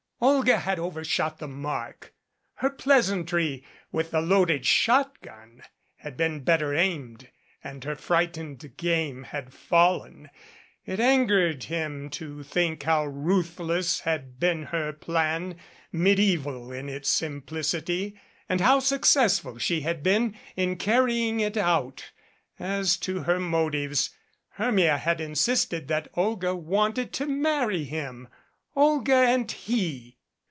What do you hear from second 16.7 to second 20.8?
in its simplicity, and how successful she had been in